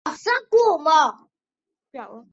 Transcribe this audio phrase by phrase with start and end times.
[0.01, 0.83] 叶片对臂虫为海绵盘虫科对臂虫属
[1.93, 2.27] 的动物。